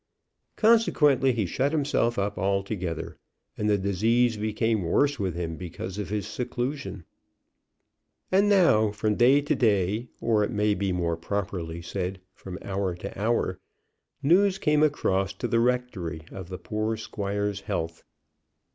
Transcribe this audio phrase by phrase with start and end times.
[0.55, 3.19] Consequently he shut himself up altogether,
[3.55, 7.03] and the disease became worse with him because of his seclusion.
[8.31, 12.95] And now from day to day, or, it may be more properly said, from hour
[12.95, 13.59] to hour,
[14.23, 18.03] news came across to the rectory of the poor squire's health.